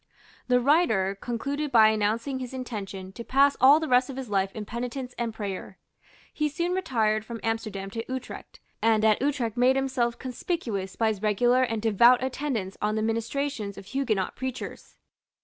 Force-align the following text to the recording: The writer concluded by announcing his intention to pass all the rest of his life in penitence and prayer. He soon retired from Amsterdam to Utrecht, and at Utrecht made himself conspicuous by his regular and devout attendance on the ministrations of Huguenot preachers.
The 0.47 0.59
writer 0.59 1.15
concluded 1.21 1.71
by 1.71 1.89
announcing 1.89 2.39
his 2.39 2.55
intention 2.55 3.11
to 3.11 3.23
pass 3.23 3.55
all 3.61 3.79
the 3.79 3.87
rest 3.87 4.09
of 4.09 4.17
his 4.17 4.29
life 4.29 4.51
in 4.55 4.65
penitence 4.65 5.13
and 5.15 5.31
prayer. 5.31 5.77
He 6.33 6.49
soon 6.49 6.71
retired 6.73 7.23
from 7.23 7.39
Amsterdam 7.43 7.91
to 7.91 8.03
Utrecht, 8.11 8.59
and 8.81 9.05
at 9.05 9.21
Utrecht 9.21 9.57
made 9.57 9.75
himself 9.75 10.17
conspicuous 10.17 10.95
by 10.95 11.09
his 11.09 11.21
regular 11.21 11.61
and 11.61 11.83
devout 11.83 12.23
attendance 12.23 12.77
on 12.81 12.95
the 12.95 13.03
ministrations 13.03 13.77
of 13.77 13.85
Huguenot 13.85 14.35
preachers. 14.35 14.97